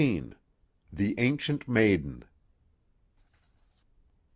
THE 0.91 1.15
ANCIENT 1.19 1.67
MAIDEN. 1.67 2.25